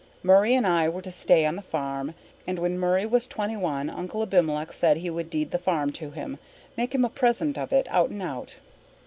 Murray 0.23 0.55
and 0.55 0.65
I 0.65 0.89
were 0.89 1.03
to 1.03 1.11
stay 1.11 1.45
on 1.45 1.55
the 1.55 1.61
farm, 1.61 2.15
and 2.47 2.57
when 2.57 2.79
Murray 2.79 3.05
was 3.05 3.27
twenty 3.27 3.55
one 3.55 3.87
Uncle 3.87 4.23
Abimelech 4.23 4.73
said 4.73 4.97
he 4.97 5.11
would 5.11 5.29
deed 5.29 5.51
the 5.51 5.59
farm 5.59 5.91
to 5.91 6.09
him 6.09 6.39
make 6.75 6.95
him 6.95 7.05
a 7.05 7.09
present 7.09 7.55
of 7.55 7.71
it 7.71 7.87
out 7.91 8.09
and 8.09 8.23
out. 8.23 8.55